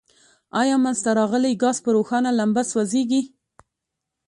آیا 0.61 0.75
منځ 0.83 0.97
ته 1.05 1.11
راغلی 1.19 1.53
ګاز 1.61 1.77
په 1.85 1.89
روښانه 1.95 2.31
لمبه 2.39 2.63
سوځیږي؟ 2.71 3.21